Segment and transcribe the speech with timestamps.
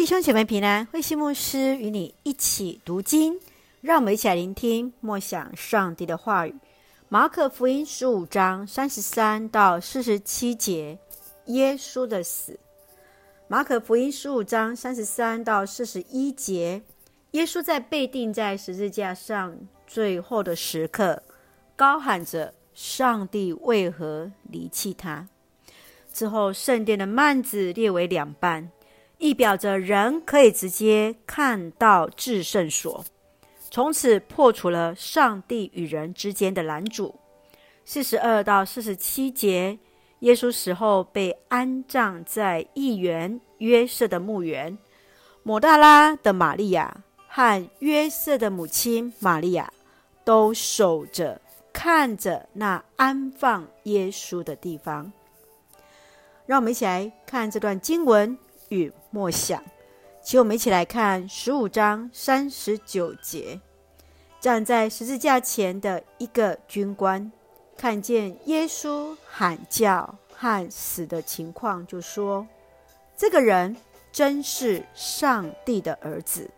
[0.00, 3.38] 弟兄姐妹平安，慧馨牧师与你一起读经，
[3.82, 6.54] 让我们一起来聆听默想上帝的话语。
[7.10, 10.98] 马可福音十五章三十三到四十七节，
[11.48, 12.58] 耶稣的死。
[13.46, 16.80] 马可福音十五章三十三到四十一节，
[17.32, 19.54] 耶稣在被钉在十字架上
[19.86, 21.22] 最后的时刻，
[21.76, 25.28] 高喊着：“上帝为何离弃他？”
[26.10, 28.70] 之后，圣殿的幔子裂为两半。
[29.20, 33.04] 意表着人可以直接看到至圣所，
[33.70, 37.14] 从此破除了上帝与人之间的拦阻。
[37.84, 39.78] 四十二到四十七节，
[40.20, 44.78] 耶稣死后被安葬在议员约瑟的墓园，
[45.42, 49.70] 抹大拉的玛利亚和约瑟的母亲玛利亚
[50.24, 51.38] 都守着
[51.74, 55.12] 看着那安放耶稣的地方。
[56.46, 58.38] 让我们一起来看这段经文。
[58.70, 59.62] 与默想，
[60.22, 63.60] 请我们一起来看十五章三十九节。
[64.40, 67.30] 站在十字架前的一个军官，
[67.76, 72.46] 看见耶稣喊叫和死的情况，就说
[73.18, 73.76] ：“这个人
[74.10, 76.48] 真是上帝的儿子。”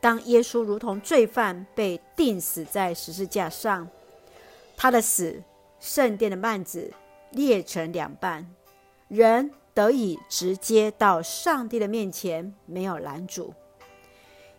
[0.00, 3.88] 当耶稣如同罪犯被钉死在十字架上，
[4.76, 5.42] 他的死，
[5.80, 6.92] 圣殿的幔子
[7.32, 8.46] 裂成两半，
[9.08, 9.50] 人。
[9.76, 13.52] 得以直接到上帝的面前，没有拦阻。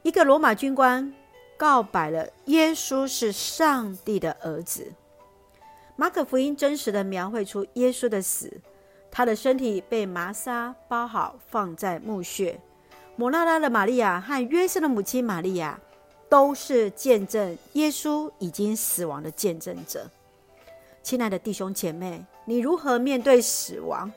[0.04, 1.12] 一个罗马军官
[1.58, 4.94] 告白了耶稣是上帝的儿子。
[5.96, 8.62] 马可福音真实的描绘出耶稣的死，
[9.10, 12.60] 他的身体被麻纱包好，放在墓穴。
[13.16, 15.80] 抹大拉的玛利亚和约瑟的母亲玛利亚
[16.30, 20.08] 都是见证耶稣已经死亡的见证者。
[21.02, 24.12] 亲爱的弟兄姐妹，你如何面对死亡？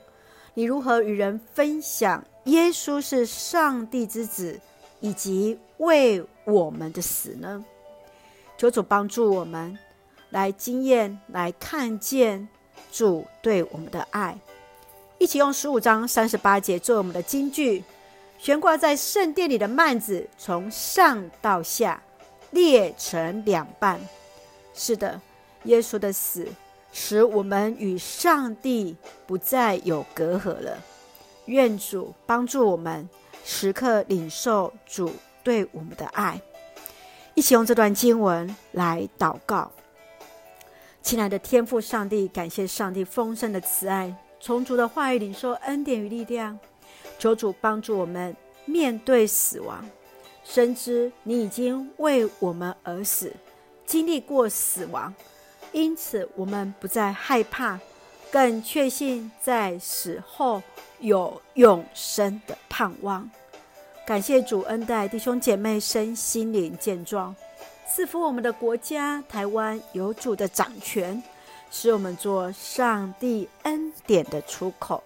[0.53, 4.59] 你如何与人分享耶稣是上帝之子，
[4.99, 7.63] 以及为我们的死呢？
[8.57, 9.77] 求主帮助我们
[10.29, 12.47] 来经验、来看见
[12.91, 14.37] 主对我们的爱。
[15.17, 17.83] 一起用十五章三十八节做我们的金句：
[18.37, 22.01] 悬挂在圣殿里的幔子从上到下
[22.49, 23.99] 裂成两半。
[24.73, 25.21] 是的，
[25.63, 26.47] 耶稣的死。
[26.91, 30.77] 使我们与上帝不再有隔阂了。
[31.45, 33.07] 愿主帮助我们
[33.43, 35.11] 时刻领受主
[35.43, 36.39] 对我们的爱。
[37.33, 39.71] 一起用这段经文来祷告。
[41.01, 46.57] 亲爱的天父上帝，感谢上帝丰盛的慈爱，从主的话语领受恩典与力量。
[47.17, 48.35] 求主帮助我们
[48.65, 49.83] 面对死亡，
[50.43, 53.33] 深知你已经为我们而死，
[53.85, 55.13] 经历过死亡。
[55.71, 57.79] 因此，我们不再害怕，
[58.31, 60.61] 更确信在死后
[60.99, 63.29] 有永生的盼望。
[64.05, 67.33] 感谢主恩待弟兄姐妹身心灵健壮，
[67.87, 71.21] 赐福我们的国家台湾有主的掌权，
[71.71, 75.01] 使我们做上帝恩典的出口。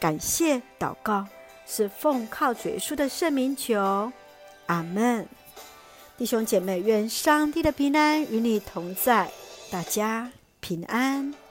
[0.00, 1.26] 感谢祷告，
[1.66, 4.10] 是奉靠主耶稣的圣名求，
[4.66, 5.28] 阿门。
[6.16, 9.30] 弟兄姐妹，愿上帝的平安与你同在。
[9.74, 10.30] 大家
[10.60, 11.43] 平安。